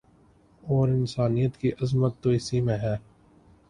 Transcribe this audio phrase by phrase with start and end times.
[0.63, 2.95] اور انسانیت کی عظمت تو اسی میں ہے